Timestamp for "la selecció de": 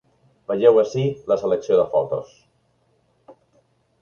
1.33-1.85